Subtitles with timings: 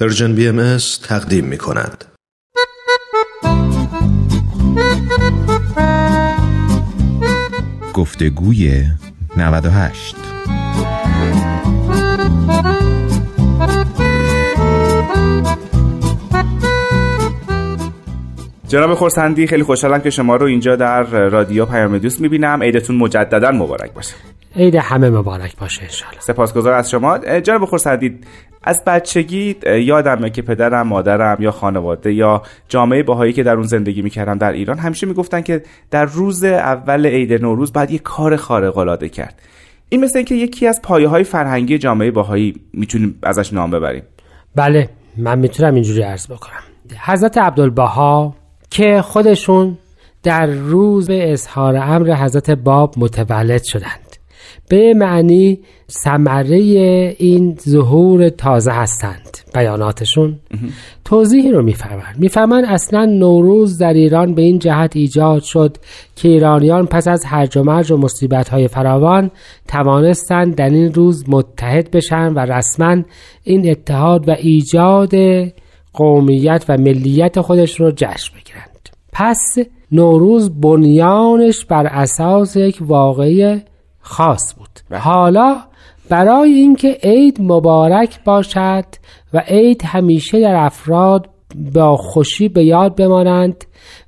[0.00, 2.04] پرژن بی ام تقدیم می کند.
[7.94, 8.84] گفتگوی
[9.36, 10.16] 98
[18.68, 22.62] جناب خورسندی خیلی خوشحالم که شما رو اینجا در رادیو پیام دوست می‌بینم.
[22.62, 24.14] عیدتون مجددا مبارک باشه.
[24.56, 27.18] عید همه مبارک باشه انشالله سپاسگزار از شما.
[27.18, 28.18] جناب خورسندی
[28.64, 34.02] از بچگی یادمه که پدرم مادرم یا خانواده یا جامعه باهایی که در اون زندگی
[34.02, 38.78] می‌کردم در ایران همیشه می‌گفتن که در روز اول عید نوروز باید یه کار خارق
[38.78, 39.42] العاده کرد.
[39.88, 44.02] این مثل اینکه یکی از پایه های فرهنگی جامعه باهایی می‌تونیم ازش نام ببریم.
[44.54, 46.62] بله من می‌تونم اینجوری عرض بکنم.
[47.06, 48.34] حضرت عبدالبها
[48.70, 49.78] که خودشون
[50.22, 54.00] در روز اظهار امر حضرت باب متولد شدند
[54.68, 55.58] به معنی
[55.90, 56.56] ثمره
[57.18, 59.38] این ظهور تازه هستند.
[59.54, 60.36] بیاناتشون
[61.04, 65.76] توضیحی رو میفرمند میفرمند اصلا نوروز در ایران به این جهت ایجاد شد
[66.16, 69.30] که ایرانیان پس از هرج و مرج و مصیبت های فراوان
[69.68, 73.02] توانستند در این روز متحد بشن و رسما
[73.44, 75.14] این اتحاد و ایجاد
[75.92, 78.88] قومیت و ملیت خودش رو جشن بگیرند.
[79.12, 79.58] پس
[79.92, 83.60] نوروز بنیانش بر اساس یک واقعی
[84.04, 84.98] خاص بود بله.
[84.98, 85.56] حالا
[86.08, 88.84] برای اینکه عید مبارک باشد
[89.34, 91.28] و عید همیشه در افراد
[91.74, 93.64] با خوشی به یاد بمانند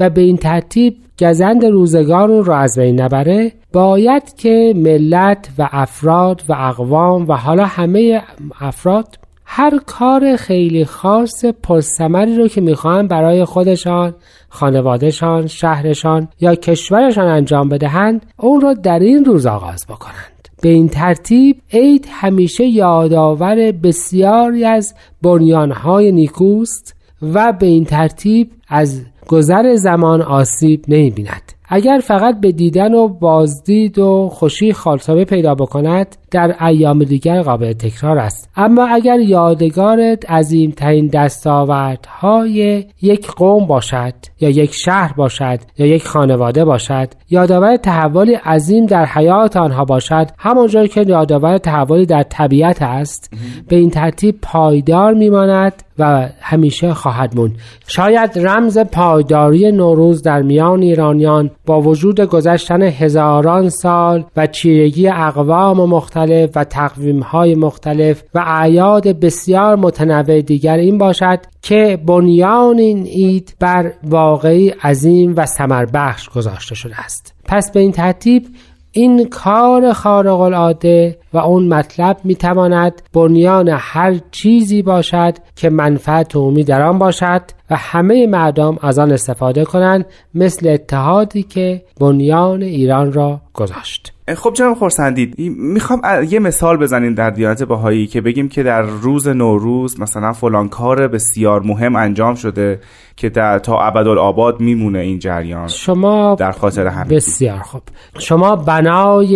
[0.00, 6.42] و به این ترتیب گزند روزگار را از بین نبره باید که ملت و افراد
[6.48, 8.22] و اقوام و حالا همه
[8.60, 9.18] افراد
[9.52, 14.14] هر کار خیلی خاص پرثمری رو که می‌خوان برای خودشان
[14.48, 20.88] خانوادهشان شهرشان یا کشورشان انجام بدهند اون را در این روز آغاز بکنند به این
[20.88, 30.22] ترتیب عید همیشه یادآور بسیاری از بنیانهای نیکوست و به این ترتیب از گذر زمان
[30.22, 31.59] آسیب نمی بیند.
[31.72, 37.72] اگر فقط به دیدن و بازدید و خوشی خالصابه پیدا بکند در ایام دیگر قابل
[37.72, 38.50] تکرار است.
[38.56, 46.64] اما اگر یادگارت عظیمترین دستاوردهای یک قوم باشد یا یک شهر باشد یا یک خانواده
[46.64, 53.34] باشد یادآور تحولی عظیم در حیات آنها باشد همانجا که یادآور تحولی در طبیعت است
[53.68, 57.54] به این ترتیب پایدار میماند و همیشه خواهد موند.
[57.86, 65.76] شاید رمز پایداری نوروز در میان ایرانیان با وجود گذشتن هزاران سال و چیرگی اقوام
[65.76, 73.06] مختلف و تقویم های مختلف و اعیاد بسیار متنوع دیگر این باشد که بنیان این
[73.06, 75.46] اید بر واقعی عظیم و
[75.94, 77.34] بخش گذاشته شده است.
[77.44, 78.46] پس به این ترتیب
[78.92, 86.64] این کار خارق العاده و اون مطلب می‌تواند بنیان هر چیزی باشد که منفعت عمومی
[86.64, 93.12] در آن باشد و همه مردم از آن استفاده کنند مثل اتحادی که بنیان ایران
[93.12, 94.12] را گذاشت.
[94.34, 99.28] خب جناب خورسندید می‌خوام یه مثال بزنین در دیانت باهایی که بگیم که در روز
[99.28, 102.80] نوروز مثلا فلان کار بسیار مهم انجام شده
[103.16, 107.16] که در تا ابدالآباد میمونه این جریان شما در خاطر همین.
[107.16, 107.82] بسیار خب
[108.18, 109.28] شما بنای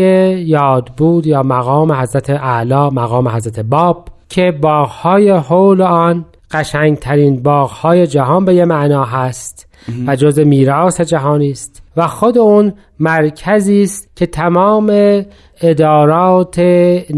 [0.47, 6.25] یاد بود یا مقام حضرت اعلی مقام حضرت باب که باغهای حول آن
[6.55, 9.69] قشنگترین باغهای جهان به یه معنا هست
[10.07, 11.83] و جز میراث جهانی است.
[11.97, 15.23] و خود اون مرکزی است که تمام
[15.61, 16.55] ادارات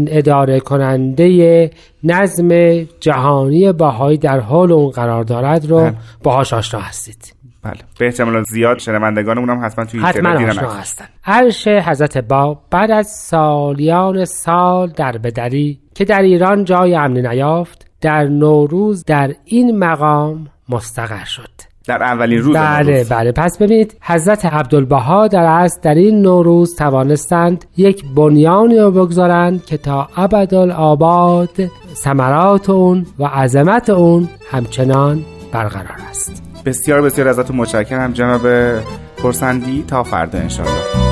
[0.07, 1.69] اداره کننده
[2.03, 5.93] نظم جهانی باهایی در حال اون قرار دارد رو بله.
[6.23, 7.33] باهاش آشنا هستید.
[7.63, 7.77] بله.
[7.99, 11.05] به احتمال زیاد شنوندگانمون هم حتما توی حتما آشنا هستن.
[11.25, 17.86] عرش حضرت با بعد از سالیان سال در بدری که در ایران جای امنی نیافت
[18.01, 21.49] در نوروز در این مقام مستقر شد.
[21.87, 23.09] در اولین روز بله نوروز.
[23.09, 23.31] بله.
[23.31, 29.77] پس ببینید حضرت عبدالبها در از در این نوروز توانستند یک بنیانی رو بگذارند که
[29.77, 36.43] تا ابدالآباد ثمرات اون و عظمت اون همچنان برقرار است.
[36.65, 38.41] بسیار بسیار ازتون متشکرم جناب
[39.17, 41.06] پرسندی تا فردا انشاءالله.